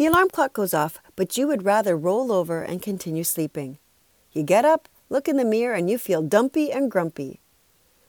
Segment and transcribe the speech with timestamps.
[0.00, 3.76] The alarm clock goes off, but you would rather roll over and continue sleeping.
[4.32, 7.40] You get up, look in the mirror, and you feel dumpy and grumpy.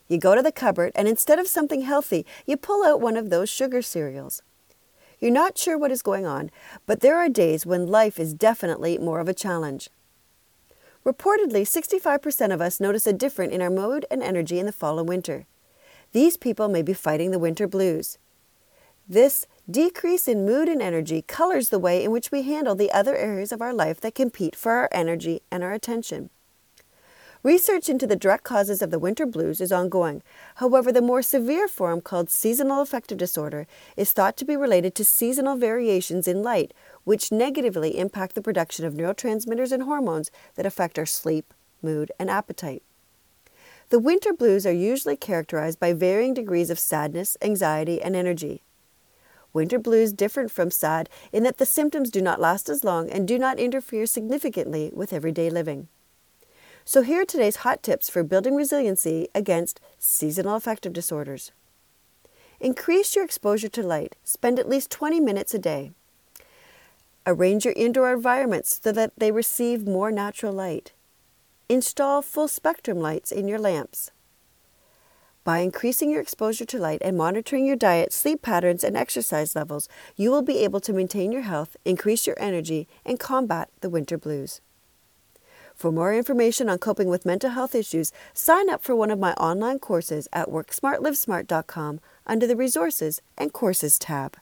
[0.08, 3.28] You go to the cupboard, and instead of something healthy, you pull out one of
[3.28, 4.40] those sugar cereals.
[5.20, 6.50] You're not sure what is going on,
[6.86, 9.90] but there are days when life is definitely more of a challenge.
[11.04, 14.98] Reportedly, 65% of us notice a difference in our mood and energy in the fall
[14.98, 15.44] and winter.
[16.12, 18.16] These people may be fighting the winter blues.
[19.06, 23.16] This decrease in mood and energy colors the way in which we handle the other
[23.16, 26.30] areas of our life that compete for our energy and our attention.
[27.42, 30.22] Research into the direct causes of the winter blues is ongoing.
[30.56, 33.66] However, the more severe form, called seasonal affective disorder,
[33.96, 38.84] is thought to be related to seasonal variations in light, which negatively impact the production
[38.84, 41.52] of neurotransmitters and hormones that affect our sleep,
[41.82, 42.84] mood, and appetite.
[43.88, 48.62] The winter blues are usually characterized by varying degrees of sadness, anxiety, and energy.
[49.52, 53.28] Winter blues differ from SAD in that the symptoms do not last as long and
[53.28, 55.88] do not interfere significantly with everyday living.
[56.84, 61.52] So, here are today's hot tips for building resiliency against seasonal affective disorders.
[62.60, 64.16] Increase your exposure to light.
[64.24, 65.92] Spend at least 20 minutes a day.
[67.26, 70.92] Arrange your indoor environments so that they receive more natural light.
[71.68, 74.10] Install full spectrum lights in your lamps.
[75.44, 79.88] By increasing your exposure to light and monitoring your diet, sleep patterns, and exercise levels,
[80.14, 84.16] you will be able to maintain your health, increase your energy, and combat the winter
[84.16, 84.60] blues.
[85.74, 89.32] For more information on coping with mental health issues, sign up for one of my
[89.32, 94.36] online courses at WorkSmartLivesmart.com under the Resources and Courses tab.